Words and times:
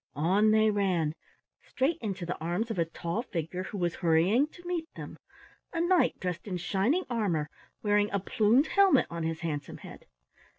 On 0.15 0.49
they 0.49 0.71
ran 0.71 1.13
straight 1.61 1.99
into 2.01 2.25
the 2.25 2.35
arms 2.39 2.71
of 2.71 2.79
a 2.79 2.85
tall 2.85 3.21
figure 3.21 3.61
who 3.65 3.77
was 3.77 3.93
hurrying 3.97 4.47
to 4.47 4.65
meet 4.67 4.91
them, 4.95 5.19
a 5.73 5.79
knight 5.79 6.19
dressed 6.19 6.47
in 6.47 6.57
shining 6.57 7.03
armor 7.07 7.51
wearing 7.83 8.09
a 8.09 8.19
plumed 8.19 8.65
helmet 8.65 9.05
on 9.11 9.21
his 9.21 9.41
handsome 9.41 9.77
head. 9.77 10.07